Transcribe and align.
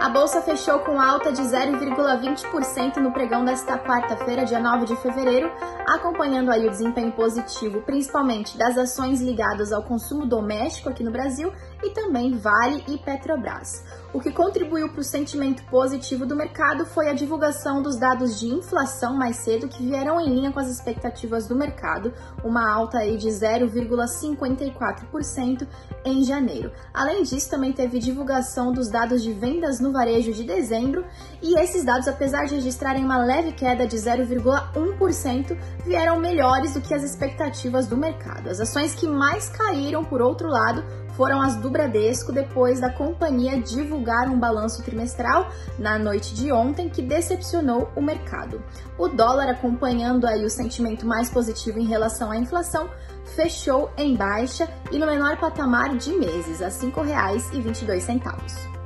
A 0.00 0.08
bolsa 0.08 0.40
fechou 0.40 0.78
com 0.78 1.00
alta 1.00 1.32
de 1.32 1.42
0,20% 1.42 2.98
no 2.98 3.10
pregão 3.12 3.44
desta 3.44 3.76
quarta-feira, 3.76 4.44
dia 4.44 4.60
9 4.60 4.86
de 4.86 4.94
fevereiro, 4.94 5.50
acompanhando 5.88 6.52
aí 6.52 6.68
o 6.68 6.70
desempenho 6.70 7.10
positivo, 7.10 7.82
principalmente 7.82 8.56
das 8.56 8.78
ações 8.78 9.20
ligadas 9.20 9.72
ao 9.72 9.82
consumo 9.82 10.24
doméstico 10.24 10.88
aqui 10.88 11.02
no 11.02 11.10
Brasil 11.10 11.52
e 11.82 11.90
também 11.90 12.38
Vale 12.38 12.84
e 12.86 12.96
Petrobras. 12.96 13.84
O 14.10 14.20
que 14.20 14.32
contribuiu 14.32 14.88
para 14.88 15.02
o 15.02 15.04
sentimento 15.04 15.62
positivo 15.64 16.24
do 16.24 16.34
mercado 16.34 16.86
foi 16.86 17.10
a 17.10 17.12
divulgação 17.12 17.82
dos 17.82 17.98
dados 17.98 18.40
de 18.40 18.46
inflação 18.46 19.14
mais 19.14 19.36
cedo, 19.36 19.68
que 19.68 19.82
vieram 19.82 20.18
em 20.18 20.30
linha 20.30 20.50
com 20.50 20.58
as 20.58 20.70
expectativas 20.70 21.46
do 21.46 21.54
mercado, 21.54 22.14
uma 22.42 22.72
alta 22.72 23.00
aí 23.00 23.18
de 23.18 23.28
0,54% 23.28 25.68
em 26.06 26.24
janeiro. 26.24 26.72
Além 26.94 27.22
disso, 27.22 27.50
também 27.50 27.70
teve 27.70 27.98
divulgação 27.98 28.72
dos 28.72 28.88
dados 28.88 29.22
de 29.22 29.34
vendas 29.34 29.78
no 29.78 29.92
varejo 29.92 30.32
de 30.32 30.42
dezembro, 30.42 31.04
e 31.42 31.60
esses 31.60 31.84
dados, 31.84 32.08
apesar 32.08 32.46
de 32.46 32.54
registrarem 32.54 33.04
uma 33.04 33.18
leve 33.18 33.52
queda 33.52 33.86
de 33.86 33.98
0,1%, 33.98 35.54
vieram 35.84 36.18
melhores 36.18 36.72
do 36.72 36.80
que 36.80 36.94
as 36.94 37.02
expectativas 37.02 37.86
do 37.86 37.98
mercado. 37.98 38.48
As 38.48 38.58
ações 38.58 38.94
que 38.94 39.06
mais 39.06 39.50
caíram, 39.50 40.02
por 40.02 40.22
outro 40.22 40.48
lado, 40.48 40.82
foram 41.14 41.42
as 41.42 41.56
do 41.56 41.68
Bradesco 41.68 42.32
depois 42.32 42.80
da 42.80 42.90
companhia 42.90 43.60
divulgar 43.60 43.97
um 44.28 44.38
balanço 44.38 44.82
trimestral 44.82 45.50
na 45.78 45.98
noite 45.98 46.34
de 46.34 46.52
ontem 46.52 46.88
que 46.88 47.02
decepcionou 47.02 47.90
o 47.96 48.00
mercado. 48.00 48.62
O 48.98 49.08
dólar, 49.08 49.48
acompanhando 49.48 50.26
aí 50.26 50.44
o 50.44 50.50
sentimento 50.50 51.06
mais 51.06 51.30
positivo 51.30 51.78
em 51.78 51.86
relação 51.86 52.30
à 52.30 52.36
inflação, 52.36 52.88
fechou 53.36 53.90
em 53.96 54.16
baixa 54.16 54.68
e 54.90 54.98
no 54.98 55.06
menor 55.06 55.38
patamar 55.38 55.96
de 55.96 56.12
meses, 56.12 56.62
a 56.62 56.66
R$ 56.66 56.72
5,22. 56.72 58.77